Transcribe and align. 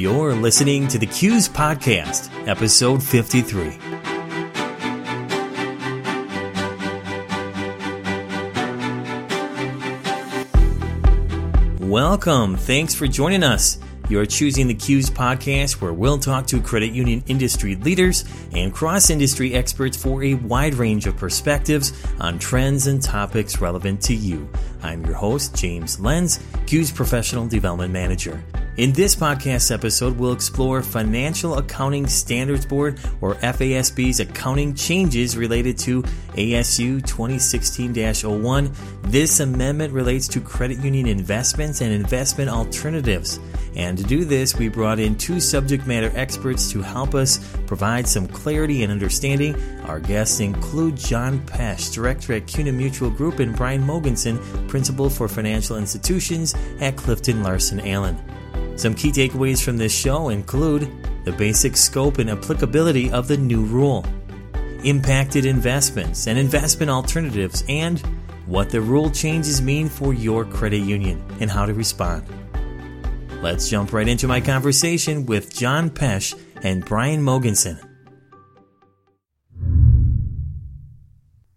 You're 0.00 0.32
listening 0.34 0.88
to 0.88 0.98
the 0.98 1.04
CUES 1.04 1.50
Podcast, 1.50 2.30
episode 2.48 3.02
53. 3.02 3.76
Welcome. 11.86 12.56
Thanks 12.56 12.94
for 12.94 13.06
joining 13.06 13.42
us. 13.42 13.78
You're 14.08 14.24
choosing 14.24 14.68
the 14.68 14.74
CUES 14.74 15.10
podcast 15.10 15.82
where 15.82 15.92
we'll 15.92 16.18
talk 16.18 16.46
to 16.46 16.62
credit 16.62 16.92
union 16.92 17.22
industry 17.26 17.76
leaders 17.76 18.24
and 18.54 18.72
cross 18.72 19.10
industry 19.10 19.52
experts 19.52 19.98
for 19.98 20.24
a 20.24 20.32
wide 20.32 20.76
range 20.76 21.06
of 21.06 21.18
perspectives 21.18 21.92
on 22.18 22.38
trends 22.38 22.86
and 22.86 23.02
topics 23.02 23.60
relevant 23.60 24.00
to 24.04 24.14
you. 24.14 24.48
I'm 24.82 25.04
your 25.04 25.16
host, 25.16 25.54
James 25.54 26.00
Lenz, 26.00 26.40
CUES 26.64 26.90
professional 26.90 27.46
development 27.46 27.92
manager. 27.92 28.42
In 28.76 28.92
this 28.92 29.16
podcast 29.16 29.74
episode, 29.74 30.16
we'll 30.16 30.32
explore 30.32 30.80
Financial 30.80 31.58
Accounting 31.58 32.06
Standards 32.06 32.64
Board 32.64 33.00
or 33.20 33.34
FASB's 33.34 34.20
accounting 34.20 34.74
changes 34.74 35.36
related 35.36 35.76
to 35.78 36.02
ASU 36.34 37.04
2016 37.04 37.92
01. 38.42 38.72
This 39.02 39.40
amendment 39.40 39.92
relates 39.92 40.28
to 40.28 40.40
credit 40.40 40.78
union 40.78 41.08
investments 41.08 41.80
and 41.80 41.92
investment 41.92 42.48
alternatives. 42.48 43.40
And 43.74 43.98
to 43.98 44.04
do 44.04 44.24
this, 44.24 44.56
we 44.56 44.68
brought 44.68 45.00
in 45.00 45.16
two 45.16 45.40
subject 45.40 45.88
matter 45.88 46.12
experts 46.14 46.70
to 46.70 46.80
help 46.80 47.16
us 47.16 47.38
provide 47.66 48.06
some 48.06 48.28
clarity 48.28 48.84
and 48.84 48.92
understanding. 48.92 49.60
Our 49.86 49.98
guests 49.98 50.38
include 50.38 50.96
John 50.96 51.40
Pesh, 51.40 51.92
Director 51.92 52.34
at 52.34 52.46
CUNA 52.46 52.72
Mutual 52.72 53.10
Group, 53.10 53.40
and 53.40 53.54
Brian 53.54 53.82
Mogensen, 53.82 54.38
Principal 54.68 55.10
for 55.10 55.26
Financial 55.26 55.76
Institutions 55.76 56.54
at 56.80 56.96
Clifton 56.96 57.42
Larson 57.42 57.80
Allen. 57.80 58.16
Some 58.80 58.94
key 58.94 59.12
takeaways 59.12 59.62
from 59.62 59.76
this 59.76 59.94
show 59.94 60.30
include 60.30 60.90
the 61.26 61.32
basic 61.32 61.76
scope 61.76 62.16
and 62.16 62.30
applicability 62.30 63.10
of 63.10 63.28
the 63.28 63.36
new 63.36 63.62
rule, 63.62 64.06
impacted 64.84 65.44
investments 65.44 66.26
and 66.26 66.38
investment 66.38 66.90
alternatives, 66.90 67.62
and 67.68 67.98
what 68.46 68.70
the 68.70 68.80
rule 68.80 69.10
changes 69.10 69.60
mean 69.60 69.90
for 69.90 70.14
your 70.14 70.46
credit 70.46 70.78
union 70.78 71.22
and 71.40 71.50
how 71.50 71.66
to 71.66 71.74
respond. 71.74 72.26
Let's 73.42 73.68
jump 73.68 73.92
right 73.92 74.08
into 74.08 74.26
my 74.26 74.40
conversation 74.40 75.26
with 75.26 75.54
John 75.54 75.90
Pesh 75.90 76.32
and 76.62 76.82
Brian 76.82 77.22
Mogensen. 77.22 77.86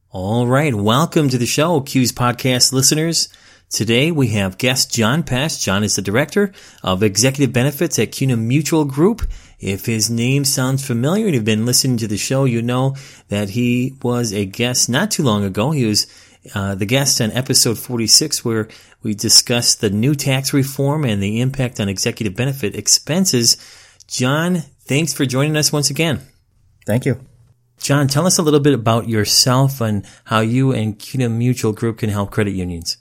All 0.10 0.46
right, 0.46 0.76
welcome 0.76 1.30
to 1.30 1.38
the 1.38 1.46
show, 1.46 1.80
CUES 1.80 2.12
podcast 2.12 2.74
listeners. 2.74 3.30
Today 3.74 4.12
we 4.12 4.28
have 4.28 4.60
guest 4.60 4.94
John 4.94 5.24
Pesh. 5.24 5.60
John 5.60 5.84
is 5.84 5.96
the 5.96 6.04
director 6.04 6.54
of 6.84 7.02
executive 7.02 7.52
benefits 7.52 7.98
at 7.98 8.12
CUNA 8.12 8.38
Mutual 8.38 8.86
Group. 8.86 9.24
If 9.60 9.88
his 9.88 10.12
name 10.12 10.46
sounds 10.46 10.86
familiar 10.86 11.26
and 11.26 11.34
you've 11.34 11.44
been 11.44 11.66
listening 11.66 11.98
to 11.98 12.08
the 12.08 12.16
show, 12.16 12.46
you 12.46 12.62
know 12.62 12.96
that 13.30 13.50
he 13.50 13.96
was 14.04 14.32
a 14.32 14.46
guest 14.46 14.90
not 14.90 15.10
too 15.10 15.24
long 15.24 15.44
ago. 15.44 15.72
He 15.72 15.86
was 15.86 16.06
uh, 16.54 16.76
the 16.76 16.86
guest 16.86 17.20
on 17.20 17.32
episode 17.32 17.80
46 17.80 18.46
where 18.46 18.68
we 19.02 19.16
discussed 19.16 19.82
the 19.82 19.90
new 19.90 20.14
tax 20.14 20.54
reform 20.54 21.04
and 21.04 21.24
the 21.24 21.42
impact 21.42 21.80
on 21.80 21.90
executive 21.90 22.36
benefit 22.36 22.76
expenses. 22.76 23.58
John, 24.06 24.58
thanks 24.82 25.16
for 25.16 25.26
joining 25.26 25.58
us 25.58 25.74
once 25.74 25.90
again. 25.90 26.22
Thank 26.86 27.08
you. 27.08 27.20
John, 27.80 28.08
tell 28.08 28.28
us 28.28 28.38
a 28.38 28.44
little 28.44 28.60
bit 28.60 28.76
about 28.76 29.10
yourself 29.10 29.82
and 29.82 30.06
how 30.26 30.42
you 30.42 30.74
and 30.74 31.00
CUNA 31.00 31.28
Mutual 31.30 31.72
Group 31.72 31.98
can 31.98 32.12
help 32.12 32.30
credit 32.30 32.52
unions. 32.52 32.98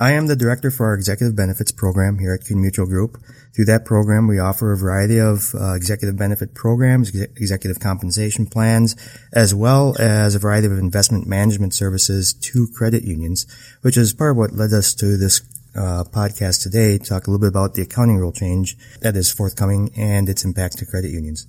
I 0.00 0.12
am 0.12 0.28
the 0.28 0.34
director 0.34 0.70
for 0.70 0.86
our 0.86 0.94
executive 0.94 1.36
benefits 1.36 1.72
program 1.72 2.18
here 2.18 2.32
at 2.32 2.46
CUNA 2.46 2.62
Mutual 2.62 2.86
Group. 2.86 3.22
Through 3.54 3.66
that 3.66 3.84
program, 3.84 4.28
we 4.28 4.38
offer 4.38 4.72
a 4.72 4.76
variety 4.78 5.20
of 5.20 5.54
uh, 5.54 5.74
executive 5.74 6.16
benefit 6.16 6.54
programs, 6.54 7.14
ex- 7.14 7.30
executive 7.36 7.80
compensation 7.80 8.46
plans, 8.46 8.96
as 9.34 9.54
well 9.54 9.94
as 9.98 10.34
a 10.34 10.38
variety 10.38 10.68
of 10.68 10.72
investment 10.72 11.26
management 11.26 11.74
services 11.74 12.32
to 12.32 12.66
credit 12.68 13.02
unions, 13.02 13.44
which 13.82 13.98
is 13.98 14.14
part 14.14 14.30
of 14.30 14.36
what 14.38 14.54
led 14.54 14.72
us 14.72 14.94
to 14.94 15.18
this 15.18 15.42
uh, 15.76 16.04
podcast 16.04 16.62
today, 16.62 16.96
to 16.96 17.04
talk 17.04 17.26
a 17.26 17.30
little 17.30 17.38
bit 17.38 17.50
about 17.50 17.74
the 17.74 17.82
accounting 17.82 18.16
rule 18.16 18.32
change 18.32 18.78
that 19.02 19.14
is 19.16 19.30
forthcoming 19.30 19.90
and 19.98 20.30
its 20.30 20.46
impact 20.46 20.78
to 20.78 20.86
credit 20.86 21.10
unions. 21.10 21.46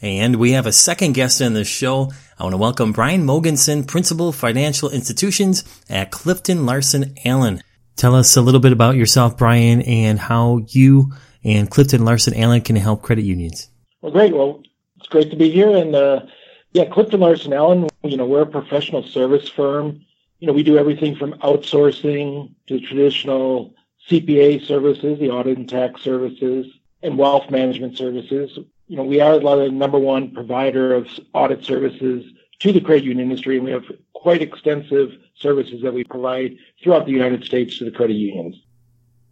And 0.00 0.36
we 0.36 0.52
have 0.52 0.66
a 0.66 0.72
second 0.72 1.14
guest 1.14 1.40
in 1.40 1.54
the 1.54 1.64
show. 1.64 2.12
I 2.38 2.44
want 2.44 2.52
to 2.52 2.58
welcome 2.58 2.92
Brian 2.92 3.26
Mogensen, 3.26 3.88
Principal 3.88 4.30
Financial 4.30 4.88
Institutions 4.88 5.64
at 5.90 6.12
Clifton 6.12 6.64
Larson 6.64 7.16
Allen. 7.24 7.60
Tell 7.98 8.14
us 8.14 8.36
a 8.36 8.40
little 8.40 8.60
bit 8.60 8.70
about 8.70 8.94
yourself, 8.94 9.36
Brian, 9.36 9.82
and 9.82 10.20
how 10.20 10.64
you 10.68 11.12
and 11.42 11.68
Clifton 11.68 12.04
Larson 12.04 12.32
Allen 12.34 12.60
can 12.60 12.76
help 12.76 13.02
credit 13.02 13.22
unions. 13.22 13.68
Well, 14.00 14.12
great. 14.12 14.32
Well, 14.32 14.62
it's 14.98 15.08
great 15.08 15.30
to 15.32 15.36
be 15.36 15.50
here. 15.50 15.76
And 15.76 15.96
uh, 15.96 16.20
yeah, 16.72 16.84
Clifton 16.84 17.18
Larson 17.18 17.52
Allen, 17.52 17.88
you 18.04 18.16
know, 18.16 18.24
we're 18.24 18.42
a 18.42 18.46
professional 18.46 19.02
service 19.02 19.48
firm. 19.48 20.00
You 20.38 20.46
know, 20.46 20.52
we 20.52 20.62
do 20.62 20.78
everything 20.78 21.16
from 21.16 21.32
outsourcing 21.40 22.54
to 22.68 22.78
traditional 22.78 23.74
CPA 24.08 24.64
services, 24.64 25.18
the 25.18 25.30
audit 25.30 25.58
and 25.58 25.68
tax 25.68 26.00
services, 26.00 26.66
and 27.02 27.18
wealth 27.18 27.50
management 27.50 27.98
services. 27.98 28.56
You 28.86 28.96
know, 28.96 29.02
we 29.02 29.20
are 29.20 29.40
the 29.40 29.70
number 29.72 29.98
one 29.98 30.30
provider 30.30 30.94
of 30.94 31.08
audit 31.32 31.64
services 31.64 32.24
to 32.60 32.72
the 32.72 32.80
credit 32.80 33.02
union 33.02 33.28
industry, 33.28 33.56
and 33.56 33.64
we 33.64 33.72
have 33.72 33.84
quite 34.18 34.42
extensive 34.42 35.12
services 35.36 35.80
that 35.82 35.94
we 35.94 36.02
provide 36.02 36.56
throughout 36.82 37.06
the 37.06 37.12
United 37.12 37.44
States 37.44 37.78
to 37.78 37.84
the 37.84 37.92
credit 37.92 38.14
unions. 38.14 38.60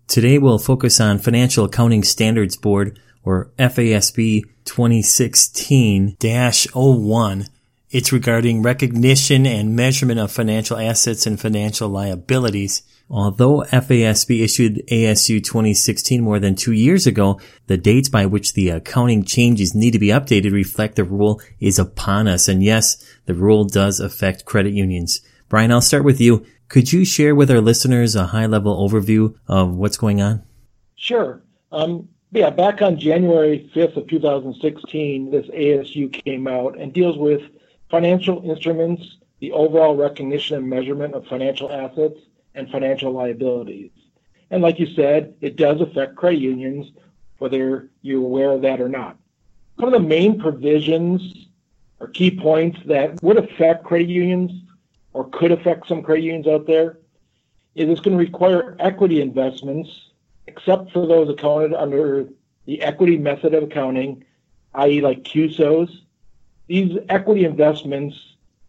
Today 0.07 0.39
we'll 0.39 0.61
focus 0.61 1.01
on 1.01 1.19
Financial 1.19 1.65
Accounting 1.65 2.05
Standards 2.05 2.57
Board 2.57 3.01
or 3.25 3.51
FASB 3.59 4.45
2016-01. 4.65 7.49
It's 7.91 8.13
regarding 8.13 8.63
recognition 8.63 9.47
and 9.47 9.75
measurement 9.75 10.21
of 10.21 10.31
financial 10.31 10.77
assets 10.77 11.27
and 11.27 11.41
financial 11.41 11.89
liabilities. 11.89 12.83
Although 13.09 13.65
FASB 13.71 14.43
issued 14.43 14.83
ASU 14.89 15.43
2016 15.43 16.21
more 16.21 16.41
than 16.41 16.57
two 16.57 16.73
years 16.73 17.07
ago, 17.07 17.41
the 17.69 17.77
dates 17.77 18.09
by 18.09 18.27
which 18.27 18.55
the 18.55 18.71
accounting 18.71 19.25
changes 19.25 19.77
need 19.77 19.93
to 19.93 19.99
be 20.01 20.09
updated 20.09 20.53
reflect 20.53 20.97
the 20.97 21.05
rule 21.05 21.41
is 21.61 21.79
upon 21.79 22.27
us. 22.27 22.49
And 22.49 22.65
yes, 22.65 22.97
the 23.27 23.35
rule 23.35 23.65
does 23.65 24.01
affect 24.01 24.45
credit 24.45 24.73
unions. 24.73 25.21
Brian, 25.49 25.71
I'll 25.71 25.81
start 25.81 26.03
with 26.05 26.21
you. 26.21 26.45
Could 26.69 26.93
you 26.93 27.05
share 27.05 27.37
with 27.37 27.49
our 27.49 27.61
listeners 27.61 28.17
a 28.17 28.27
high 28.27 28.47
level 28.47 28.77
overview 28.89 29.37
of 29.47 29.73
what's 29.73 29.97
going 29.97 30.21
on? 30.21 30.43
Sure. 30.97 31.41
Um, 31.71 32.09
yeah, 32.33 32.51
back 32.51 32.83
on 32.83 32.99
January 32.99 33.71
5th 33.75 33.97
of 33.97 34.09
2016, 34.09 35.31
this 35.31 35.47
ASU 35.47 36.13
came 36.13 36.49
out 36.49 36.77
and 36.77 36.93
deals 36.93 37.17
with 37.17 37.43
financial 37.89 38.43
instruments, 38.51 39.19
the 39.39 39.53
overall 39.53 39.95
recognition 39.95 40.57
and 40.57 40.69
measurement 40.69 41.15
of 41.15 41.25
financial 41.27 41.71
assets, 41.71 42.19
and 42.57 42.69
financial 42.71 43.13
liabilities. 43.13 43.91
And 44.51 44.63
like 44.63 44.79
you 44.79 44.87
said, 44.95 45.35
it 45.41 45.57
does 45.57 45.81
affect 45.81 46.17
credit 46.17 46.41
unions, 46.41 46.91
whether 47.39 47.91
you're 48.03 48.25
aware 48.25 48.53
of 48.53 48.63
that 48.63 48.81
or 48.81 48.89
not. 48.89 49.17
Some 49.79 49.93
of 49.93 49.93
the 49.93 50.09
main 50.09 50.41
provisions 50.41 51.49
or 52.01 52.09
key 52.09 52.31
points 52.31 52.79
that 52.87 53.23
would 53.23 53.37
affect 53.37 53.85
credit 53.85 54.09
unions 54.09 54.53
or 55.13 55.29
could 55.31 55.53
affect 55.53 55.89
some 55.89 56.03
credit 56.03 56.25
unions 56.25 56.47
out 56.47 56.67
there 56.67 56.99
is 57.75 57.89
it's 57.89 58.01
going 58.01 58.17
to 58.17 58.23
require 58.23 58.77
equity 58.79 59.21
investments, 59.21 60.11
except 60.47 60.93
for 60.93 61.07
those 61.07 61.29
accounted 61.29 61.75
under 61.75 62.29
the 62.65 62.81
equity 62.83 63.19
method 63.19 63.55
of 63.55 63.65
accounting, 63.65 64.25
i.e., 64.75 65.01
like 65.01 65.23
CUSOs. 65.25 65.91
These 66.69 66.99
equity 67.09 67.45
investments 67.45 68.17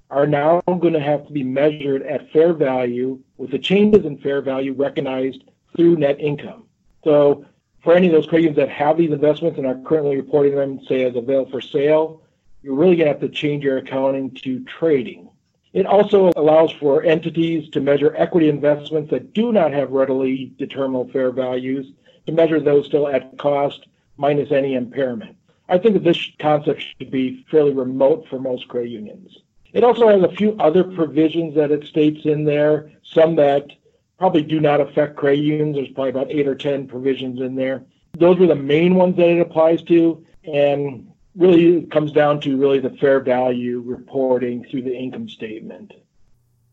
are 0.10 0.28
now 0.28 0.62
going 0.66 0.94
to 0.94 1.00
have 1.00 1.28
to 1.28 1.34
be 1.34 1.44
measured 1.44 2.02
at 2.04 2.32
fair 2.32 2.54
value 2.54 3.20
with 3.38 3.52
the 3.52 3.60
changes 3.60 4.06
in 4.06 4.18
fair 4.18 4.42
value 4.42 4.74
recognized 4.74 5.44
through 5.76 5.98
net 5.98 6.20
income. 6.20 6.64
So 7.04 7.46
for 7.84 7.94
any 7.94 8.08
of 8.08 8.14
those 8.14 8.26
credit 8.26 8.44
unions 8.44 8.58
that 8.58 8.70
have 8.70 8.98
these 8.98 9.12
investments 9.12 9.58
and 9.58 9.68
are 9.68 9.80
currently 9.86 10.16
reporting 10.16 10.56
them, 10.56 10.80
say, 10.88 11.04
as 11.04 11.16
available 11.16 11.52
for 11.52 11.62
sale, 11.62 12.22
you're 12.64 12.76
really 12.76 12.96
going 12.96 13.08
to 13.08 13.14
have 13.14 13.22
to 13.22 13.30
change 13.30 13.64
your 13.64 13.78
accounting 13.78 14.32
to 14.44 14.64
trading. 14.66 15.30
It 15.74 15.86
also 15.86 16.32
allows 16.36 16.72
for 16.72 17.04
entities 17.04 17.70
to 17.70 17.82
measure 17.82 18.16
equity 18.18 18.50
investments 18.50 19.12
that 19.12 19.34
do 19.34 19.52
not 19.52 19.72
have 19.74 19.92
readily 19.92 20.54
determinable 20.58 21.10
fair 21.12 21.32
values, 21.32 21.92
to 22.26 22.32
measure 22.32 22.60
those 22.60 22.88
still 22.88 23.08
at 23.08 23.38
cost 23.38 23.88
minus 24.18 24.52
any 24.52 24.74
impairment. 24.74 25.38
I 25.70 25.78
think 25.78 25.94
that 25.94 26.04
this 26.04 26.32
concept 26.40 26.82
should 26.82 27.12
be 27.12 27.46
fairly 27.52 27.74
remote 27.74 28.26
for 28.30 28.40
most 28.40 28.68
credit 28.68 28.90
unions. 28.90 29.38
It 29.74 29.84
also 29.84 30.08
has 30.08 30.24
a 30.24 30.36
few 30.36 30.56
other 30.60 30.84
provisions 30.84 31.56
that 31.56 31.72
it 31.72 31.86
states 31.86 32.26
in 32.26 32.46
there, 32.46 32.92
some 33.04 33.36
that 33.36 33.72
probably 34.18 34.42
do 34.42 34.60
not 34.60 34.82
affect 34.82 35.16
credit 35.16 35.40
unions. 35.40 35.76
There's 35.76 35.90
probably 35.90 36.10
about 36.10 36.32
eight 36.32 36.48
or 36.48 36.56
10 36.56 36.88
provisions 36.88 37.40
in 37.42 37.56
there. 37.56 37.84
Those 38.18 38.40
are 38.40 38.48
the 38.48 38.56
main 38.56 38.96
ones 38.96 39.16
that 39.18 39.30
it 39.30 39.40
applies 39.40 39.84
to. 39.84 40.26
And 40.44 41.12
really 41.36 41.78
it 41.78 41.92
comes 41.92 42.12
down 42.12 42.42
to 42.42 42.58
really 42.58 42.80
the 42.80 42.90
fair 42.90 43.20
value 43.20 43.82
reporting 43.86 44.66
through 44.70 44.84
the 44.84 44.96
income 44.96 45.30
statement. 45.30 45.94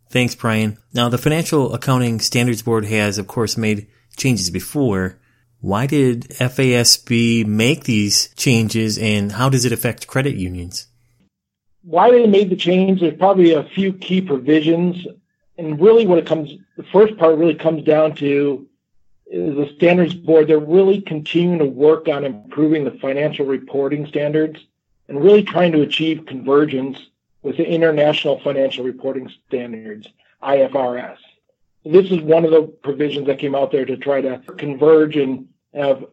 Thanks, 0.09 0.35
Brian. 0.35 0.79
Now, 0.93 1.09
the 1.09 1.19
Financial 1.19 1.75
Accounting 1.75 2.21
Standards 2.21 2.63
Board 2.63 2.85
has, 2.87 3.19
of 3.19 3.27
course, 3.27 3.57
made 3.57 3.89
changes 4.17 4.51
before. 4.51 5.19
Why 5.61 5.87
did 5.87 6.29
FASB 6.31 7.47
make 7.47 7.85
these 7.85 8.29
changes 8.37 8.99
and 8.99 9.33
how 9.33 9.49
does 9.49 9.65
it 9.65 9.73
affect 9.73 10.07
credit 10.07 10.37
unions? 10.37 10.87
Why 11.85 12.11
they 12.11 12.27
made 12.27 12.51
the 12.51 12.57
change, 12.57 13.01
there's 13.01 13.17
probably 13.17 13.53
a 13.53 13.65
few 13.65 13.93
key 13.93 14.21
provisions. 14.21 15.07
And 15.59 15.81
really 15.81 16.07
what 16.07 16.19
it 16.19 16.27
comes, 16.27 16.51
the 16.77 16.83
first 16.85 17.17
part 17.17 17.39
really 17.39 17.55
comes 17.55 17.85
down 17.85 18.15
to 18.17 18.67
is 19.27 19.57
the 19.57 19.73
standards 19.77 20.15
board, 20.15 20.47
they're 20.47 20.59
really 20.59 21.01
continuing 21.01 21.59
to 21.59 21.65
work 21.65 22.09
on 22.09 22.25
improving 22.25 22.85
the 22.85 22.91
financial 22.93 23.47
reporting 23.47 24.07
standards 24.07 24.61
and 25.09 25.23
really 25.23 25.43
trying 25.43 25.73
to 25.73 25.83
achieve 25.83 26.27
convergence 26.27 26.99
with 27.43 27.57
the 27.57 27.67
International 27.67 28.41
Financial 28.41 28.85
Reporting 28.85 29.31
Standards, 29.47 30.09
IFRS. 30.43 31.19
This 31.85 32.11
is 32.11 32.21
one 32.21 32.45
of 32.45 32.51
the 32.51 32.63
provisions 32.63 33.27
that 33.27 33.39
came 33.39 33.55
out 33.55 33.71
there 33.71 33.85
to 33.85 33.97
try 33.97 34.21
to 34.23 34.39
converge 34.57 35.17
and 35.17 35.49
have 35.75 36.05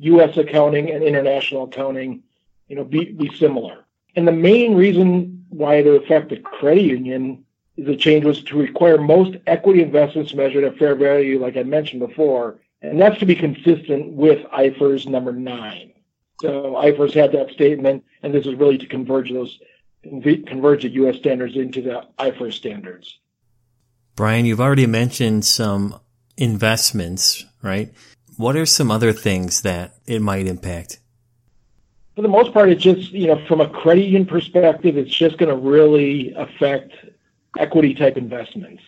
U.S. 0.00 0.36
accounting 0.36 0.90
and 0.90 1.04
international 1.04 1.64
accounting, 1.64 2.22
you 2.68 2.76
know, 2.76 2.84
be, 2.84 3.12
be 3.12 3.32
similar. 3.36 3.81
And 4.14 4.26
the 4.28 4.32
main 4.32 4.74
reason 4.74 5.44
why 5.48 5.76
it 5.76 5.86
would 5.86 6.02
affect 6.02 6.30
the 6.30 6.36
credit 6.38 6.82
union 6.82 7.44
is 7.76 7.86
the 7.86 7.96
change 7.96 8.24
was 8.24 8.42
to 8.44 8.58
require 8.58 8.98
most 8.98 9.36
equity 9.46 9.82
investments 9.82 10.34
measured 10.34 10.64
at 10.64 10.78
fair 10.78 10.94
value, 10.94 11.40
like 11.40 11.56
I 11.56 11.62
mentioned 11.62 12.00
before, 12.00 12.58
and 12.82 13.00
that's 13.00 13.18
to 13.18 13.26
be 13.26 13.34
consistent 13.34 14.12
with 14.12 14.44
IFRS 14.48 15.06
number 15.06 15.32
nine. 15.32 15.92
So 16.40 16.72
IFRS 16.72 17.14
had 17.14 17.32
that 17.32 17.50
statement, 17.50 18.04
and 18.22 18.34
this 18.34 18.46
is 18.46 18.54
really 18.54 18.78
to 18.78 18.86
converge 18.86 19.30
those 19.30 19.58
converge 20.02 20.82
the 20.82 20.88
U.S. 20.90 21.16
standards 21.16 21.54
into 21.54 21.80
the 21.80 22.04
IFRS 22.18 22.54
standards. 22.54 23.20
Brian, 24.16 24.44
you've 24.44 24.60
already 24.60 24.86
mentioned 24.86 25.44
some 25.44 26.00
investments, 26.36 27.44
right? 27.62 27.92
What 28.36 28.56
are 28.56 28.66
some 28.66 28.90
other 28.90 29.12
things 29.12 29.62
that 29.62 29.94
it 30.06 30.20
might 30.20 30.46
impact? 30.46 30.98
For 32.14 32.22
the 32.22 32.28
most 32.28 32.52
part, 32.52 32.68
it's 32.68 32.82
just, 32.82 33.12
you 33.12 33.28
know, 33.28 33.42
from 33.46 33.60
a 33.60 33.68
credit 33.68 34.04
union 34.04 34.26
perspective, 34.26 34.96
it's 34.96 35.14
just 35.14 35.38
going 35.38 35.48
to 35.48 35.56
really 35.56 36.32
affect 36.34 36.92
equity 37.58 37.94
type 37.94 38.16
investments. 38.16 38.82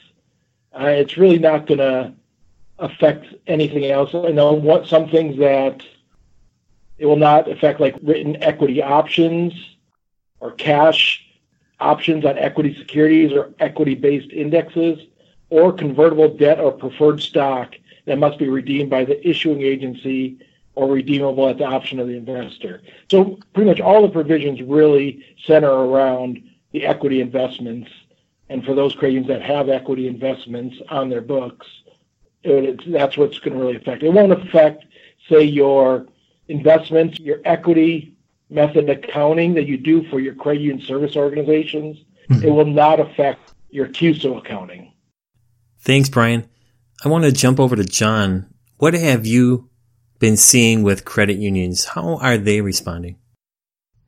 Uh, 0.79 0.87
it's 0.87 1.17
really 1.17 1.39
not 1.39 1.67
going 1.67 1.79
to 1.79 2.13
affect 2.79 3.27
anything 3.47 3.87
else. 3.87 4.15
I 4.15 4.31
know 4.31 4.53
what 4.53 4.87
some 4.87 5.09
things 5.09 5.39
that 5.39 5.83
it 6.99 7.07
will 7.07 7.17
not 7.17 7.51
affect 7.51 7.81
like 7.81 7.97
written 8.03 8.43
equity 8.43 8.83
options 8.83 9.55
or 10.41 10.53
cash 10.53 11.25
options 11.81 12.25
on 12.25 12.39
equity 12.39 12.75
securities 12.79 13.33
or 13.33 13.55
equity 13.59 13.95
based 13.95 14.31
indexes 14.33 14.99
or 15.51 15.73
convertible 15.73 16.29
debt 16.37 16.61
or 16.61 16.73
preferred 16.73 17.21
stock 17.21 17.75
that 18.07 18.19
must 18.19 18.39
be 18.39 18.49
redeemed 18.49 18.91
by 18.91 19.05
the 19.05 19.27
issuing 19.29 19.63
agency 19.63 20.39
or 20.75 20.91
redeemable 20.91 21.49
at 21.49 21.59
the 21.59 21.65
option 21.65 22.01
of 22.01 22.09
the 22.09 22.17
investor. 22.17 22.83
So 23.11 23.39
pretty 23.53 23.71
much 23.71 23.81
all 23.81 24.03
the 24.03 24.09
provisions 24.09 24.61
really 24.63 25.25
center 25.47 25.71
around 25.71 26.43
the 26.73 26.85
equity 26.85 27.21
investments 27.21 27.89
and 28.49 28.65
for 28.65 28.75
those 28.75 28.95
credit 28.95 29.15
unions 29.15 29.29
that 29.29 29.43
have 29.43 29.69
equity 29.69 30.07
investments 30.07 30.77
on 30.89 31.09
their 31.09 31.21
books, 31.21 31.67
it, 32.43 32.83
that's 32.93 33.17
what's 33.17 33.39
going 33.39 33.55
to 33.55 33.59
really 33.59 33.77
affect. 33.77 34.03
It 34.03 34.11
won't 34.11 34.33
affect, 34.33 34.85
say, 35.29 35.43
your 35.45 36.07
investments, 36.49 37.19
your 37.19 37.39
equity 37.45 38.15
method 38.51 38.91
accounting 38.91 39.55
that 39.55 39.67
you 39.67 39.79
do 39.79 40.07
for 40.09 40.21
your 40.21 40.35
credit 40.35 40.61
union 40.61 40.85
service 40.85 41.17
organizations. 41.17 41.97
Mm-hmm. 42.31 42.45
It 42.45 42.51
will 42.51 42.67
not 42.67 43.01
affect 43.01 43.55
your 43.71 43.89
CUSO 43.89 44.39
accounting. 44.39 44.93
Thanks, 45.81 46.09
Brian. 46.09 46.49
I 47.05 47.09
want 47.09 47.25
to 47.25 47.33
jump 47.33 47.59
over 47.59 47.77
to 47.77 47.85
John. 47.85 48.53
What 48.77 48.95
have 48.95 49.27
you 49.27 49.71
been 50.25 50.37
seeing 50.39 50.83
with 50.83 51.05
credit 51.05 51.37
unions? 51.37 51.85
How 51.85 52.17
are 52.17 52.39
they 52.39 52.63
responding? 52.63 53.19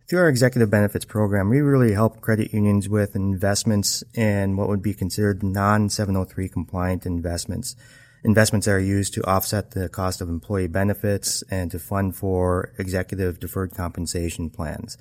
Through 0.08 0.20
our 0.20 0.30
executive 0.30 0.70
benefits 0.70 1.04
program, 1.04 1.50
we 1.50 1.60
really 1.60 1.92
help 1.92 2.22
credit 2.22 2.54
unions 2.54 2.88
with 2.88 3.14
investments 3.14 4.02
in 4.14 4.56
what 4.56 4.70
would 4.70 4.80
be 4.80 4.94
considered 4.94 5.42
non-703 5.42 6.50
compliant 6.50 7.04
investments. 7.04 7.76
Investments 8.24 8.64
that 8.64 8.72
are 8.72 8.80
used 8.80 9.12
to 9.12 9.26
offset 9.26 9.72
the 9.72 9.90
cost 9.90 10.22
of 10.22 10.30
employee 10.30 10.68
benefits 10.68 11.44
and 11.50 11.70
to 11.70 11.78
fund 11.78 12.16
for 12.16 12.72
executive 12.78 13.38
deferred 13.38 13.74
compensation 13.74 14.48
plans. 14.48 14.96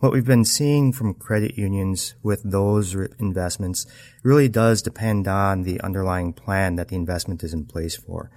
What 0.00 0.10
we've 0.10 0.24
been 0.24 0.46
seeing 0.46 0.90
from 0.90 1.12
credit 1.12 1.58
unions 1.58 2.14
with 2.22 2.40
those 2.50 2.94
investments 3.18 3.84
really 4.22 4.48
does 4.48 4.80
depend 4.80 5.28
on 5.28 5.64
the 5.64 5.82
underlying 5.82 6.32
plan 6.32 6.76
that 6.76 6.88
the 6.88 6.96
investment 6.96 7.44
is 7.44 7.52
in 7.52 7.66
place 7.66 7.94
for. 7.94 8.30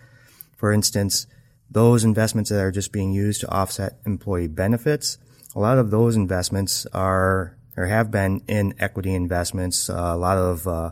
For 0.57 0.73
instance, 0.73 1.25
those 1.71 2.03
investments 2.03 2.49
that 2.49 2.59
are 2.59 2.71
just 2.71 2.91
being 2.91 3.11
used 3.11 3.41
to 3.41 3.49
offset 3.49 3.99
employee 4.05 4.47
benefits 4.47 5.17
a 5.55 5.59
lot 5.59 5.79
of 5.79 5.89
those 5.89 6.15
investments 6.15 6.85
are 6.93 7.57
or 7.75 7.85
have 7.85 8.11
been 8.11 8.41
in 8.47 8.73
equity 8.79 9.15
investments, 9.15 9.89
uh, 9.89 10.11
a 10.13 10.17
lot 10.17 10.37
of 10.37 10.67
uh, 10.67 10.91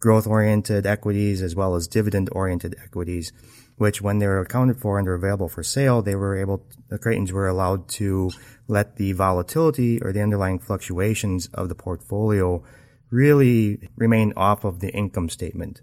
growth 0.00 0.26
oriented 0.26 0.86
equities 0.86 1.42
as 1.42 1.54
well 1.54 1.74
as 1.74 1.86
dividend 1.86 2.28
oriented 2.32 2.74
equities, 2.82 3.32
which 3.76 4.00
when 4.00 4.18
they 4.18 4.26
were 4.26 4.40
accounted 4.40 4.80
for 4.80 4.98
and 4.98 5.06
are 5.06 5.14
available 5.14 5.48
for 5.48 5.62
sale, 5.62 6.00
they 6.00 6.16
were 6.16 6.36
able, 6.36 6.64
the 6.88 6.98
Cretons 6.98 7.32
were 7.32 7.48
allowed 7.48 7.86
to 7.88 8.30
let 8.66 8.96
the 8.96 9.12
volatility 9.12 10.00
or 10.02 10.12
the 10.12 10.22
underlying 10.22 10.58
fluctuations 10.58 11.48
of 11.54 11.68
the 11.68 11.74
portfolio 11.74 12.64
really 13.10 13.88
remain 13.96 14.32
off 14.36 14.64
of 14.64 14.80
the 14.80 14.90
income 14.90 15.28
statement. 15.28 15.82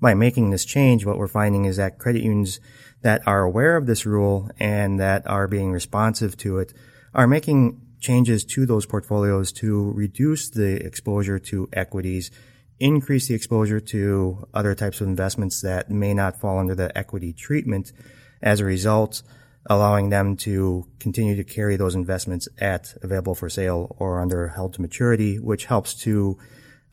By 0.00 0.14
making 0.14 0.50
this 0.50 0.64
change, 0.64 1.04
what 1.04 1.18
we're 1.18 1.28
finding 1.28 1.66
is 1.66 1.76
that 1.76 1.98
credit 1.98 2.22
unions 2.22 2.58
that 3.02 3.20
are 3.26 3.42
aware 3.42 3.76
of 3.76 3.86
this 3.86 4.06
rule 4.06 4.50
and 4.58 4.98
that 4.98 5.26
are 5.26 5.46
being 5.46 5.72
responsive 5.72 6.36
to 6.38 6.58
it 6.58 6.72
are 7.14 7.26
making 7.26 7.80
changes 8.00 8.44
to 8.44 8.64
those 8.64 8.86
portfolios 8.86 9.52
to 9.52 9.90
reduce 9.92 10.48
the 10.48 10.76
exposure 10.84 11.38
to 11.38 11.68
equities, 11.72 12.30
increase 12.78 13.28
the 13.28 13.34
exposure 13.34 13.80
to 13.80 14.48
other 14.54 14.74
types 14.74 15.02
of 15.02 15.06
investments 15.06 15.60
that 15.60 15.90
may 15.90 16.14
not 16.14 16.40
fall 16.40 16.58
under 16.58 16.74
the 16.74 16.96
equity 16.96 17.32
treatment. 17.32 17.92
As 18.40 18.60
a 18.60 18.64
result, 18.64 19.22
allowing 19.66 20.08
them 20.08 20.34
to 20.34 20.86
continue 20.98 21.36
to 21.36 21.44
carry 21.44 21.76
those 21.76 21.94
investments 21.94 22.48
at 22.58 22.94
available 23.02 23.34
for 23.34 23.50
sale 23.50 23.94
or 23.98 24.20
under 24.20 24.48
held 24.48 24.72
to 24.74 24.80
maturity, 24.80 25.38
which 25.38 25.66
helps 25.66 25.92
to 25.94 26.38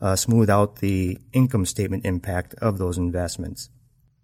uh, 0.00 0.16
smooth 0.16 0.50
out 0.50 0.76
the 0.76 1.18
income 1.32 1.66
statement 1.66 2.04
impact 2.04 2.54
of 2.54 2.78
those 2.78 2.98
investments. 2.98 3.70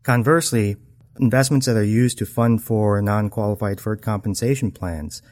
Conversely, 0.02 0.76
investments 1.18 1.66
that 1.66 1.76
are 1.76 1.82
used 1.82 2.18
to 2.18 2.26
fund 2.26 2.62
for 2.62 3.00
non-qualified 3.00 3.78
deferred 3.78 4.02
compensation 4.02 4.70
plans, 4.70 5.22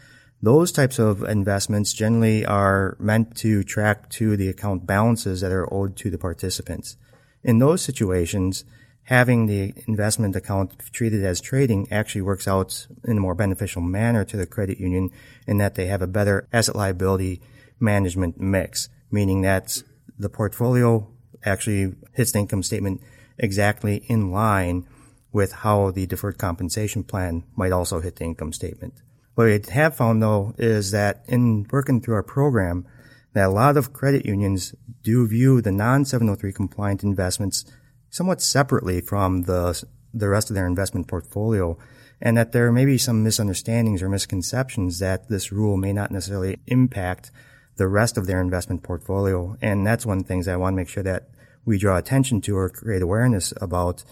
those 0.40 0.72
types 0.72 0.98
of 0.98 1.22
investments 1.22 1.92
generally 1.92 2.44
are 2.44 2.96
meant 2.98 3.36
to 3.36 3.62
track 3.62 4.08
to 4.10 4.36
the 4.36 4.48
account 4.48 4.86
balances 4.86 5.40
that 5.40 5.52
are 5.52 5.72
owed 5.72 5.96
to 5.96 6.10
the 6.10 6.18
participants. 6.18 6.96
In 7.44 7.58
those 7.58 7.82
situations, 7.82 8.64
having 9.04 9.46
the 9.46 9.72
investment 9.86 10.34
account 10.34 10.78
treated 10.92 11.24
as 11.24 11.40
trading 11.40 11.86
actually 11.92 12.22
works 12.22 12.48
out 12.48 12.86
in 13.04 13.18
a 13.18 13.20
more 13.20 13.34
beneficial 13.34 13.82
manner 13.82 14.24
to 14.24 14.36
the 14.36 14.46
credit 14.46 14.78
union 14.78 15.10
in 15.46 15.58
that 15.58 15.74
they 15.74 15.86
have 15.86 16.02
a 16.02 16.06
better 16.06 16.48
asset 16.52 16.74
liability 16.74 17.40
management 17.78 18.40
mix, 18.40 18.88
meaning 19.10 19.42
that 19.42 19.82
the 20.18 20.28
portfolio 20.28 21.08
actually 21.44 21.94
hits 22.12 22.32
the 22.32 22.38
income 22.38 22.62
statement 22.62 23.00
exactly 23.38 24.04
in 24.08 24.30
line 24.30 24.86
with 25.32 25.52
how 25.52 25.90
the 25.90 26.06
deferred 26.06 26.38
compensation 26.38 27.02
plan 27.02 27.44
might 27.56 27.72
also 27.72 28.00
hit 28.00 28.16
the 28.16 28.24
income 28.24 28.52
statement. 28.52 28.94
What 29.34 29.44
we 29.44 29.60
have 29.72 29.96
found 29.96 30.22
though 30.22 30.54
is 30.58 30.90
that 30.90 31.24
in 31.26 31.66
working 31.70 32.00
through 32.00 32.14
our 32.14 32.22
program, 32.22 32.86
that 33.32 33.46
a 33.46 33.50
lot 33.50 33.78
of 33.78 33.92
credit 33.92 34.26
unions 34.26 34.74
do 35.02 35.26
view 35.26 35.62
the 35.62 35.72
non-703 35.72 36.54
compliant 36.54 37.02
investments 37.02 37.64
somewhat 38.10 38.42
separately 38.42 39.00
from 39.00 39.42
the, 39.42 39.82
the 40.12 40.28
rest 40.28 40.50
of 40.50 40.54
their 40.54 40.66
investment 40.66 41.08
portfolio 41.08 41.78
and 42.20 42.36
that 42.36 42.52
there 42.52 42.70
may 42.70 42.84
be 42.84 42.98
some 42.98 43.24
misunderstandings 43.24 44.02
or 44.02 44.08
misconceptions 44.08 45.00
that 45.00 45.28
this 45.28 45.50
rule 45.50 45.76
may 45.76 45.92
not 45.92 46.10
necessarily 46.10 46.58
impact 46.66 47.32
the 47.76 47.88
rest 47.88 48.16
of 48.18 48.26
their 48.26 48.40
investment 48.40 48.82
portfolio. 48.82 49.56
And 49.60 49.86
that's 49.86 50.06
one 50.06 50.18
of 50.18 50.24
the 50.24 50.28
things 50.28 50.48
I 50.48 50.56
want 50.56 50.74
to 50.74 50.76
make 50.76 50.88
sure 50.88 51.02
that 51.02 51.28
we 51.64 51.78
draw 51.78 51.96
attention 51.96 52.40
to 52.42 52.56
or 52.56 52.68
create 52.68 53.02
awareness 53.02 53.52
about 53.60 54.04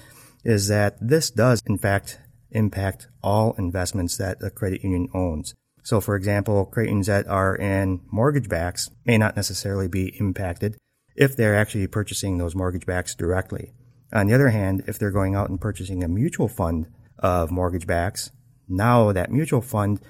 is 0.45 0.69
that 0.69 0.97
this 1.01 1.31
does 1.31 1.63
in 1.67 1.79
fact 1.79 2.19
impact 2.51 3.09
all 3.23 3.55
investments 3.59 4.17
that 4.17 4.43
a 4.43 4.51
credit 4.51 4.83
union 4.83 5.09
owns. 5.15 5.55
So 5.83 6.01
for 6.01 6.17
example, 6.17 6.65
credit 6.67 6.91
unions 6.91 7.07
that 7.07 7.27
are 7.27 7.57
in 7.57 8.01
mortgage 8.11 8.49
backs 8.49 8.91
may 9.05 9.19
not 9.19 9.37
necessarily 9.37 9.89
be 9.89 10.15
impacted 10.19 10.77
if 11.17 11.37
they're 11.37 11.57
actually 11.57 11.87
purchasing 11.87 12.39
those 12.39 12.55
mortgage 12.55 12.87
backs 12.87 13.15
directly. 13.15 13.73
On 14.13 14.27
the 14.27 14.35
other 14.35 14.49
hand, 14.49 14.85
if 14.87 14.99
they're 14.99 15.11
going 15.11 15.35
out 15.35 15.51
and 15.51 15.61
purchasing 15.61 16.03
a 16.03 16.09
mutual 16.09 16.49
fund 16.49 16.89
of 17.19 17.51
mortgage 17.51 17.87
backs, 17.87 18.31
now 18.69 19.13
that 19.13 19.31
mutual 19.31 19.61
fund 19.61 20.01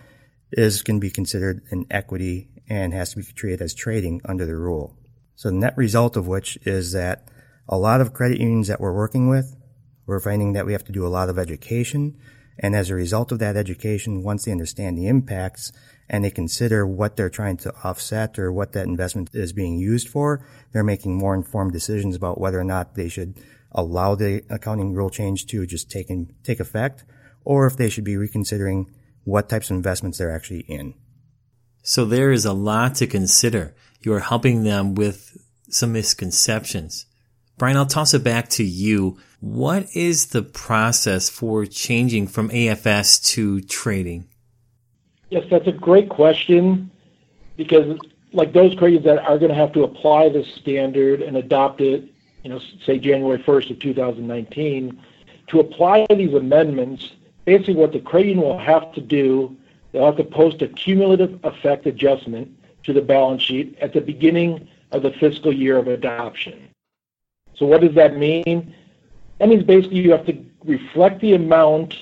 is 0.52 0.83
going 0.83 0.97
to 0.99 1.00
be 1.00 1.11
considered 1.11 1.62
an 1.71 1.87
equity 1.90 2.49
and 2.71 2.95
has 2.95 3.11
to 3.11 3.19
be 3.19 3.25
treated 3.25 3.61
as 3.61 3.75
trading 3.75 4.23
under 4.25 4.47
the 4.47 4.57
rule. 4.57 4.97
So 5.35 5.50
the 5.50 5.57
net 5.57 5.77
result 5.77 6.17
of 6.17 6.27
which 6.27 6.57
is 6.62 6.93
that 6.93 7.29
a 7.69 7.77
lot 7.77 8.00
of 8.00 8.15
credit 8.15 8.41
unions 8.41 8.69
that 8.69 8.81
we're 8.81 8.95
working 8.95 9.29
with 9.29 9.57
we're 10.11 10.19
finding 10.19 10.55
that 10.55 10.67
we 10.67 10.73
have 10.73 10.83
to 10.85 10.93
do 10.93 11.07
a 11.07 11.09
lot 11.09 11.29
of 11.29 11.39
education 11.39 12.19
And 12.62 12.75
as 12.75 12.91
a 12.91 12.95
result 12.95 13.33
of 13.33 13.39
that 13.39 13.57
education, 13.57 14.23
once 14.23 14.45
they 14.45 14.53
understand 14.53 14.99
the 14.99 15.07
impacts 15.07 15.73
and 16.09 16.25
they 16.25 16.31
consider 16.31 16.87
what 16.87 17.17
they're 17.17 17.31
trying 17.31 17.57
to 17.59 17.73
offset 17.85 18.39
or 18.39 18.53
what 18.53 18.73
that 18.73 18.87
investment 18.87 19.31
is 19.33 19.53
being 19.53 19.79
used 19.79 20.09
for, 20.09 20.45
they're 20.73 20.83
making 20.85 21.17
more 21.17 21.35
informed 21.35 21.73
decisions 21.73 22.17
about 22.17 22.41
whether 22.41 22.61
or 22.61 22.65
not 22.65 22.97
they 22.97 23.09
should 23.09 23.39
allow 23.73 24.15
the 24.15 24.43
accounting 24.50 24.93
rule 24.93 25.11
change 25.11 25.47
to 25.47 25.65
just 25.65 25.91
take 25.91 26.11
in, 26.11 26.35
take 26.43 26.61
effect 26.61 27.05
or 27.45 27.67
if 27.67 27.77
they 27.77 27.89
should 27.89 28.05
be 28.05 28.17
reconsidering 28.17 28.91
what 29.25 29.49
types 29.49 29.71
of 29.71 29.77
investments 29.77 30.19
they're 30.19 30.35
actually 30.35 30.65
in. 30.69 30.93
So 31.83 32.05
there 32.05 32.33
is 32.33 32.45
a 32.45 32.53
lot 32.53 32.97
to 32.97 33.07
consider. 33.07 33.75
You 34.01 34.13
are 34.15 34.21
helping 34.21 34.65
them 34.65 34.95
with 34.95 35.37
some 35.69 35.93
misconceptions. 35.93 37.07
Brian, 37.59 37.77
I'll 37.77 37.87
toss 37.87 38.15
it 38.15 38.25
back 38.25 38.49
to 38.51 38.65
you. 38.65 39.19
What 39.41 39.87
is 39.95 40.27
the 40.29 40.43
process 40.43 41.29
for 41.29 41.67
changing 41.67 42.29
from 42.29 42.49
AFS 42.51 43.23
to 43.33 43.61
trading? 43.61 44.29
Yes, 45.29 45.45
that's 45.51 45.67
a 45.67 45.73
great 45.73 46.09
question 46.09 46.91
because 47.57 47.99
like 48.33 48.53
those 48.53 48.75
credits 48.77 49.05
that 49.05 49.19
are 49.19 49.39
going 49.39 49.51
to 49.51 49.55
have 49.55 49.73
to 49.73 49.83
apply 49.83 50.29
the 50.29 50.45
standard 50.45 51.21
and 51.21 51.37
adopt 51.37 51.81
it, 51.81 52.05
you 52.43 52.51
know, 52.51 52.61
say 52.87 52.99
January 52.99 53.39
1st 53.39 53.71
of 53.71 53.79
2019, 53.81 54.99
to 55.49 55.61
apply 55.61 56.07
these 56.11 56.33
amendments, 56.33 57.11
basically 57.45 57.75
what 57.75 57.93
the 57.93 58.01
credit 58.01 58.37
will 58.37 58.59
have 58.59 58.93
to 58.95 59.01
do, 59.01 59.57
they'll 59.93 60.07
have 60.07 60.17
to 60.17 60.25
post 60.25 60.63
a 60.63 60.69
cumulative 60.69 61.39
effect 61.45 61.87
adjustment 61.87 62.51
to 62.85 62.93
the 62.93 63.03
balance 63.03 63.43
sheet 63.43 63.77
at 63.81 63.93
the 63.93 64.01
beginning 64.01 64.69
of 64.93 65.03
the 65.03 65.13
fiscal 65.13 65.53
year 65.53 65.77
of 65.77 65.89
adoption. 65.89 66.69
So 67.55 67.67
what 67.67 67.81
does 67.81 67.95
that 67.95 68.17
mean? 68.17 68.75
That 69.39 69.49
means 69.49 69.65
basically 69.65 70.01
you 70.01 70.13
have 70.13 70.27
to 70.27 70.45
reflect 70.65 71.21
the 71.21 71.35
amount 71.35 71.95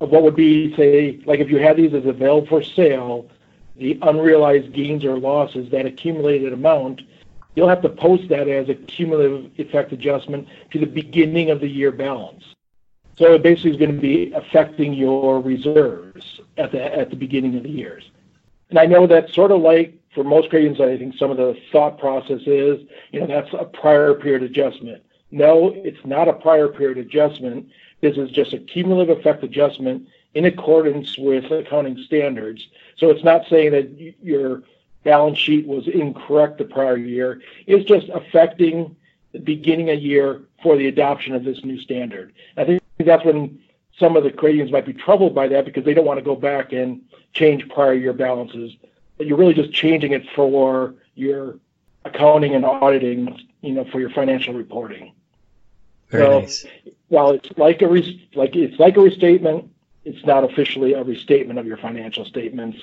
of 0.00 0.10
what 0.10 0.22
would 0.22 0.36
be, 0.36 0.74
say, 0.76 1.20
like 1.26 1.40
if 1.40 1.50
you 1.50 1.58
had 1.58 1.76
these 1.76 1.94
as 1.94 2.06
available 2.06 2.46
for 2.46 2.62
sale, 2.62 3.28
the 3.76 3.98
unrealized 4.02 4.72
gains 4.72 5.04
or 5.04 5.18
losses, 5.18 5.70
that 5.70 5.86
accumulated 5.86 6.52
amount, 6.52 7.02
you'll 7.54 7.68
have 7.68 7.82
to 7.82 7.88
post 7.88 8.28
that 8.28 8.48
as 8.48 8.68
a 8.68 8.74
cumulative 8.74 9.50
effect 9.58 9.92
adjustment 9.92 10.48
to 10.70 10.78
the 10.78 10.86
beginning 10.86 11.50
of 11.50 11.60
the 11.60 11.68
year 11.68 11.90
balance. 11.90 12.44
So 13.16 13.34
it 13.34 13.42
basically 13.42 13.72
is 13.72 13.76
going 13.76 13.94
to 13.94 14.00
be 14.00 14.32
affecting 14.32 14.94
your 14.94 15.40
reserves 15.40 16.40
at 16.56 16.72
the 16.72 16.82
at 16.82 17.10
the 17.10 17.16
beginning 17.16 17.56
of 17.56 17.64
the 17.64 17.70
years. 17.70 18.10
And 18.70 18.78
I 18.78 18.86
know 18.86 19.06
that's 19.06 19.34
sort 19.34 19.50
of 19.50 19.60
like 19.60 20.00
for 20.14 20.24
most 20.24 20.50
Canadians, 20.50 20.80
I 20.80 20.96
think 20.96 21.16
some 21.16 21.30
of 21.30 21.36
the 21.36 21.56
thought 21.70 21.98
process 21.98 22.40
is, 22.46 22.80
you 23.12 23.20
know, 23.20 23.26
that's 23.26 23.52
a 23.52 23.64
prior 23.64 24.14
period 24.14 24.42
adjustment. 24.42 25.02
No, 25.30 25.68
it's 25.68 26.04
not 26.04 26.28
a 26.28 26.32
prior 26.32 26.68
period 26.68 26.98
adjustment. 26.98 27.68
This 28.00 28.16
is 28.16 28.30
just 28.30 28.52
a 28.52 28.58
cumulative 28.58 29.18
effect 29.18 29.44
adjustment 29.44 30.08
in 30.34 30.46
accordance 30.46 31.16
with 31.18 31.50
accounting 31.50 31.98
standards. 32.06 32.68
So 32.96 33.10
it's 33.10 33.24
not 33.24 33.46
saying 33.48 33.70
that 33.72 34.14
your 34.22 34.62
balance 35.04 35.38
sheet 35.38 35.66
was 35.66 35.86
incorrect 35.86 36.58
the 36.58 36.64
prior 36.64 36.96
year. 36.96 37.40
It's 37.66 37.88
just 37.88 38.08
affecting 38.08 38.96
the 39.32 39.38
beginning 39.38 39.90
of 39.90 40.00
year 40.00 40.42
for 40.62 40.76
the 40.76 40.88
adoption 40.88 41.34
of 41.34 41.44
this 41.44 41.64
new 41.64 41.80
standard. 41.80 42.32
I 42.56 42.64
think 42.64 42.79
that's 43.04 43.24
when 43.24 43.58
some 43.98 44.16
of 44.16 44.24
the 44.24 44.30
Canadians 44.30 44.72
might 44.72 44.86
be 44.86 44.92
troubled 44.92 45.34
by 45.34 45.48
that 45.48 45.64
because 45.64 45.84
they 45.84 45.94
don't 45.94 46.06
want 46.06 46.18
to 46.18 46.24
go 46.24 46.36
back 46.36 46.72
and 46.72 47.02
change 47.32 47.68
prior 47.68 47.94
year 47.94 48.12
balances 48.12 48.72
but 49.20 49.26
you're 49.26 49.36
really 49.36 49.52
just 49.52 49.70
changing 49.70 50.12
it 50.12 50.26
for 50.34 50.94
your 51.14 51.58
accounting 52.06 52.54
and 52.54 52.64
auditing, 52.64 53.38
you 53.60 53.72
know, 53.72 53.84
for 53.92 54.00
your 54.00 54.08
financial 54.08 54.54
reporting. 54.54 55.12
Very 56.08 56.24
so 56.24 56.40
nice. 56.40 56.66
while 57.08 57.32
it's 57.32 57.50
like 57.58 57.82
a 57.82 57.86
re- 57.86 58.30
like 58.34 58.56
it's 58.56 58.80
like 58.80 58.96
a 58.96 59.02
restatement, 59.02 59.70
it's 60.06 60.24
not 60.24 60.42
officially 60.42 60.94
a 60.94 61.02
restatement 61.02 61.58
of 61.58 61.66
your 61.66 61.76
financial 61.76 62.24
statements. 62.24 62.78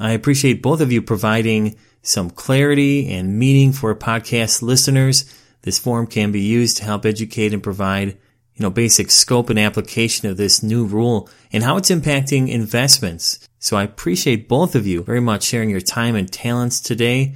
I 0.00 0.12
appreciate 0.12 0.62
both 0.62 0.80
of 0.80 0.90
you 0.90 1.02
providing 1.02 1.76
some 2.00 2.30
clarity 2.30 3.12
and 3.12 3.38
meaning 3.38 3.72
for 3.74 3.94
podcast 3.94 4.62
listeners. 4.62 5.30
This 5.60 5.78
form 5.78 6.06
can 6.06 6.32
be 6.32 6.40
used 6.40 6.78
to 6.78 6.84
help 6.84 7.04
educate 7.04 7.52
and 7.52 7.62
provide 7.62 8.16
you 8.54 8.62
know, 8.62 8.70
basic 8.70 9.10
scope 9.10 9.50
and 9.50 9.58
application 9.58 10.28
of 10.28 10.36
this 10.36 10.62
new 10.62 10.84
rule 10.84 11.28
and 11.52 11.64
how 11.64 11.76
it's 11.76 11.90
impacting 11.90 12.48
investments. 12.48 13.48
So 13.58 13.76
I 13.76 13.82
appreciate 13.82 14.48
both 14.48 14.74
of 14.74 14.86
you 14.86 15.02
very 15.02 15.20
much 15.20 15.42
sharing 15.42 15.70
your 15.70 15.80
time 15.80 16.14
and 16.14 16.30
talents 16.30 16.80
today. 16.80 17.34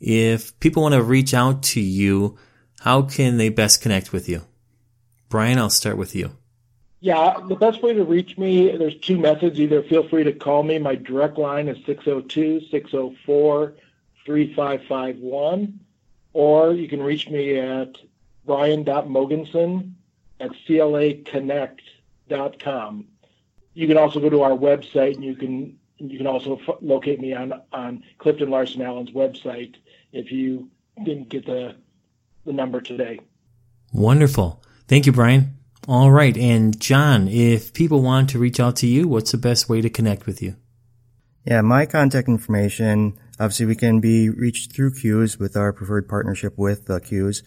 If 0.00 0.58
people 0.60 0.82
want 0.82 0.94
to 0.94 1.02
reach 1.02 1.32
out 1.32 1.62
to 1.64 1.80
you, 1.80 2.36
how 2.80 3.02
can 3.02 3.38
they 3.38 3.48
best 3.48 3.80
connect 3.80 4.12
with 4.12 4.28
you? 4.28 4.42
Brian, 5.28 5.58
I'll 5.58 5.70
start 5.70 5.96
with 5.96 6.14
you. 6.14 6.32
Yeah, 7.00 7.36
the 7.48 7.54
best 7.54 7.82
way 7.82 7.94
to 7.94 8.04
reach 8.04 8.36
me, 8.36 8.76
there's 8.76 8.96
two 8.96 9.18
methods. 9.18 9.58
Either 9.60 9.82
feel 9.84 10.06
free 10.08 10.24
to 10.24 10.32
call 10.32 10.64
me. 10.64 10.78
My 10.78 10.96
direct 10.96 11.38
line 11.38 11.68
is 11.68 11.78
602 11.86 12.60
604 12.70 13.74
3551, 14.26 15.80
or 16.32 16.72
you 16.72 16.88
can 16.88 17.02
reach 17.02 17.30
me 17.30 17.56
at 17.56 17.96
brian.mogensen 18.44 19.94
at 20.40 20.50
claconnect.com. 20.66 23.06
You 23.74 23.86
can 23.86 23.96
also 23.96 24.18
go 24.20 24.30
to 24.30 24.42
our 24.42 24.50
website, 24.50 25.14
and 25.14 25.24
you 25.24 25.36
can 25.36 25.78
you 25.98 26.18
can 26.18 26.26
also 26.26 26.56
f- 26.56 26.78
locate 26.80 27.20
me 27.20 27.34
on 27.34 27.52
on 27.72 28.02
Clifton 28.18 28.50
Larson 28.50 28.82
Allen's 28.82 29.10
website 29.10 29.76
if 30.12 30.32
you 30.32 30.70
didn't 31.04 31.28
get 31.28 31.46
the 31.46 31.76
the 32.44 32.52
number 32.52 32.80
today. 32.80 33.20
Wonderful. 33.92 34.62
Thank 34.86 35.06
you, 35.06 35.12
Brian. 35.12 35.54
All 35.86 36.10
right. 36.10 36.36
And 36.36 36.78
John, 36.78 37.28
if 37.28 37.72
people 37.72 38.02
want 38.02 38.30
to 38.30 38.38
reach 38.38 38.60
out 38.60 38.76
to 38.76 38.86
you, 38.86 39.08
what's 39.08 39.32
the 39.32 39.38
best 39.38 39.68
way 39.68 39.80
to 39.80 39.88
connect 39.88 40.26
with 40.26 40.42
you? 40.42 40.56
Yeah, 41.44 41.62
my 41.62 41.86
contact 41.86 42.28
information, 42.28 43.18
obviously 43.40 43.64
we 43.64 43.74
can 43.74 44.00
be 44.00 44.28
reached 44.28 44.72
through 44.72 44.92
CUES 44.92 45.38
with 45.38 45.56
our 45.56 45.72
preferred 45.72 46.06
partnership 46.06 46.58
with 46.58 46.90
uh, 46.90 47.00
CUES. 47.00 47.42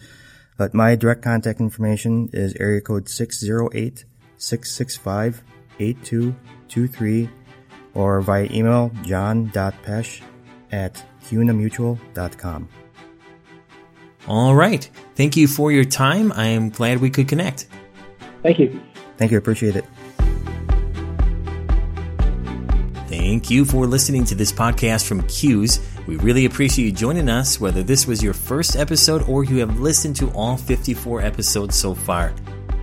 But 0.56 0.74
my 0.74 0.94
direct 0.94 1.22
contact 1.22 1.60
information 1.60 2.30
is 2.32 2.54
area 2.54 2.80
code 2.80 3.08
608 3.08 4.04
665 4.36 5.42
8223 5.78 7.28
or 7.94 8.20
via 8.20 8.48
email 8.50 8.90
john.pesh 9.02 10.22
at 10.70 11.04
cunamutual.com. 11.24 12.68
All 14.28 14.54
right. 14.54 14.88
Thank 15.16 15.36
you 15.36 15.48
for 15.48 15.72
your 15.72 15.84
time. 15.84 16.32
I 16.32 16.46
am 16.46 16.70
glad 16.70 17.00
we 17.00 17.10
could 17.10 17.28
connect. 17.28 17.66
Thank 18.42 18.58
you. 18.58 18.80
Thank 19.16 19.32
you. 19.32 19.38
Appreciate 19.38 19.76
it. 19.76 19.84
Thank 23.32 23.48
you 23.48 23.64
for 23.64 23.86
listening 23.86 24.24
to 24.24 24.34
this 24.34 24.52
podcast 24.52 25.06
from 25.06 25.22
CUES. 25.22 25.80
We 26.06 26.16
really 26.16 26.44
appreciate 26.44 26.84
you 26.84 26.92
joining 26.92 27.30
us, 27.30 27.58
whether 27.58 27.82
this 27.82 28.06
was 28.06 28.22
your 28.22 28.34
first 28.34 28.76
episode 28.76 29.26
or 29.26 29.42
you 29.42 29.56
have 29.60 29.80
listened 29.80 30.16
to 30.16 30.30
all 30.32 30.58
54 30.58 31.22
episodes 31.22 31.74
so 31.74 31.94
far. 31.94 32.34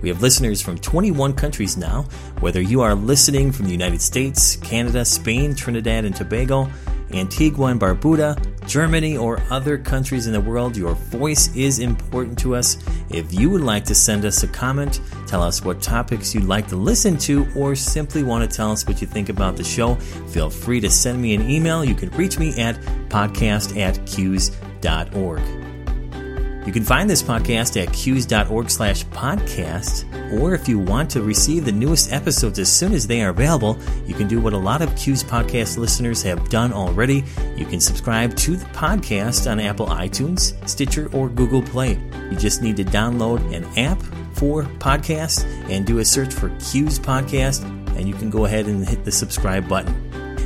We 0.02 0.08
have 0.08 0.22
listeners 0.22 0.62
from 0.62 0.78
21 0.78 1.34
countries 1.34 1.76
now, 1.76 2.06
whether 2.40 2.60
you 2.60 2.80
are 2.80 2.94
listening 2.94 3.52
from 3.52 3.66
the 3.66 3.72
United 3.72 4.00
States, 4.00 4.56
Canada, 4.56 5.04
Spain, 5.04 5.54
Trinidad 5.54 6.04
and 6.04 6.16
Tobago, 6.16 6.70
Antigua 7.12 7.66
and 7.66 7.80
Barbuda, 7.80 8.38
Germany, 8.66 9.16
or 9.16 9.42
other 9.50 9.76
countries 9.76 10.26
in 10.26 10.32
the 10.32 10.40
world, 10.40 10.76
your 10.76 10.94
voice 10.94 11.54
is 11.56 11.80
important 11.80 12.38
to 12.38 12.54
us. 12.54 12.76
If 13.10 13.34
you 13.34 13.50
would 13.50 13.62
like 13.62 13.84
to 13.86 13.94
send 13.94 14.24
us 14.24 14.42
a 14.42 14.48
comment, 14.48 15.00
tell 15.26 15.42
us 15.42 15.64
what 15.64 15.82
topics 15.82 16.34
you'd 16.34 16.44
like 16.44 16.68
to 16.68 16.76
listen 16.76 17.18
to, 17.18 17.48
or 17.56 17.74
simply 17.74 18.22
want 18.22 18.48
to 18.48 18.56
tell 18.56 18.70
us 18.70 18.86
what 18.86 19.00
you 19.00 19.06
think 19.06 19.28
about 19.28 19.56
the 19.56 19.64
show, 19.64 19.96
feel 20.28 20.50
free 20.50 20.80
to 20.80 20.90
send 20.90 21.20
me 21.20 21.34
an 21.34 21.50
email. 21.50 21.84
You 21.84 21.94
can 21.94 22.10
reach 22.10 22.38
me 22.38 22.56
at 22.60 22.76
podcast 23.08 23.76
at 23.76 24.06
cues.org. 24.06 25.59
You 26.70 26.74
can 26.74 26.84
find 26.84 27.10
this 27.10 27.20
podcast 27.20 27.82
at 27.82 27.92
cues.org 27.92 28.70
slash 28.70 29.04
podcast, 29.06 30.04
or 30.40 30.54
if 30.54 30.68
you 30.68 30.78
want 30.78 31.10
to 31.10 31.20
receive 31.20 31.64
the 31.64 31.72
newest 31.72 32.12
episodes 32.12 32.60
as 32.60 32.72
soon 32.72 32.92
as 32.92 33.08
they 33.08 33.22
are 33.22 33.30
available, 33.30 33.76
you 34.06 34.14
can 34.14 34.28
do 34.28 34.40
what 34.40 34.52
a 34.52 34.56
lot 34.56 34.80
of 34.80 34.94
CUES 34.94 35.24
podcast 35.24 35.78
listeners 35.78 36.22
have 36.22 36.48
done 36.48 36.72
already. 36.72 37.24
You 37.56 37.66
can 37.66 37.80
subscribe 37.80 38.36
to 38.36 38.54
the 38.54 38.66
podcast 38.66 39.50
on 39.50 39.58
Apple 39.58 39.88
iTunes, 39.88 40.54
Stitcher, 40.68 41.10
or 41.12 41.28
Google 41.28 41.60
Play. 41.60 41.98
You 42.30 42.36
just 42.36 42.62
need 42.62 42.76
to 42.76 42.84
download 42.84 43.52
an 43.52 43.64
app 43.76 44.00
for 44.34 44.62
podcasts 44.62 45.44
and 45.68 45.84
do 45.84 45.98
a 45.98 46.04
search 46.04 46.32
for 46.32 46.50
CUES 46.50 47.00
Podcast, 47.00 47.64
and 47.96 48.06
you 48.06 48.14
can 48.14 48.30
go 48.30 48.44
ahead 48.44 48.66
and 48.66 48.88
hit 48.88 49.04
the 49.04 49.10
subscribe 49.10 49.68
button. 49.68 49.92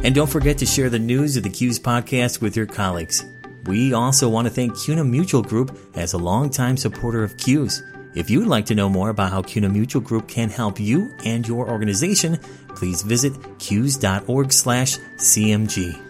And 0.03 0.15
don't 0.15 0.31
forget 0.31 0.57
to 0.57 0.65
share 0.65 0.89
the 0.89 0.99
news 0.99 1.37
of 1.37 1.43
the 1.43 1.51
CUES 1.51 1.81
Podcast 1.81 2.41
with 2.41 2.57
your 2.57 2.65
colleagues. 2.65 3.27
We 3.67 3.95
also 3.95 4.29
want 4.29 4.47
to 4.47 4.53
thank 4.53 4.77
CUNA 4.77 5.05
Mutual 5.05 5.43
Group 5.43 5.79
as 5.95 6.13
a 6.13 6.19
longtime 6.19 6.77
supporter 6.77 7.25
of 7.25 7.37
CUES. 7.39 7.83
If 8.15 8.29
you 8.29 8.41
would 8.41 8.49
like 8.49 8.67
to 8.67 8.75
know 8.75 8.89
more 8.89 9.09
about 9.09 9.31
how 9.31 9.43
CUNA 9.43 9.71
Mutual 9.71 10.03
Group 10.03 10.29
can 10.29 10.51
help 10.51 10.79
you 10.79 11.11
and 11.25 11.47
your 11.49 11.69
organization, 11.69 12.37
please 12.77 13.03
visit 13.03 13.33
cues.org 13.59 14.53
slash 14.53 14.99
CMG. 15.17 16.01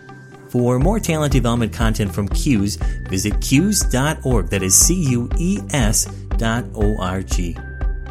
For 0.50 0.78
more 0.78 1.00
talent 1.00 1.32
development 1.32 1.72
content 1.72 2.14
from 2.14 2.28
CUES, 2.28 2.76
visit 3.08 3.40
cues.org. 3.40 4.48
That 4.48 4.62
is 4.62 4.74
C-U-E-S 4.74 6.04
dot 6.36 6.64
O-R-G. 6.74 7.56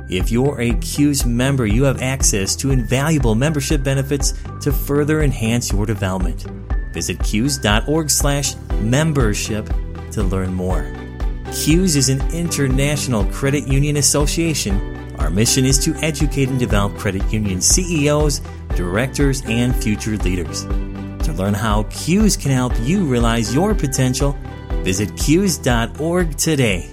If 0.09 0.31
you're 0.31 0.59
a 0.59 0.73
CUES 0.75 1.25
member, 1.25 1.65
you 1.65 1.83
have 1.83 2.01
access 2.01 2.55
to 2.57 2.71
invaluable 2.71 3.35
membership 3.35 3.83
benefits 3.83 4.33
to 4.62 4.71
further 4.71 5.21
enhance 5.21 5.71
your 5.71 5.85
development. 5.85 6.45
Visit 6.93 7.19
CUES.org 7.23 8.09
slash 8.09 8.55
membership 8.79 9.67
to 10.12 10.23
learn 10.23 10.53
more. 10.53 10.93
CUES 11.51 11.95
is 11.95 12.09
an 12.09 12.21
international 12.31 13.25
credit 13.25 13.67
union 13.67 13.97
association. 13.97 15.15
Our 15.17 15.29
mission 15.29 15.65
is 15.65 15.79
to 15.85 15.95
educate 15.95 16.50
and 16.50 16.59
develop 16.59 16.95
credit 16.97 17.23
union 17.33 17.62
CEOs, 17.62 18.41
directors, 18.75 19.41
and 19.47 19.75
future 19.75 20.17
leaders. 20.17 20.63
To 21.25 21.33
learn 21.33 21.53
how 21.53 21.83
CUES 21.83 22.38
can 22.38 22.51
help 22.51 22.73
you 22.81 23.05
realize 23.05 23.53
your 23.53 23.73
potential, 23.73 24.38
visit 24.83 25.15
CUES.org 25.17 26.38
today. 26.38 26.92